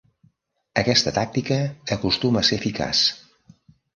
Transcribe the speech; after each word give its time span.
Aquesta 0.81 1.13
tàctica 1.17 1.59
acostuma 1.97 2.43
a 2.45 2.49
ser 2.49 2.61
eficaç. 2.61 3.03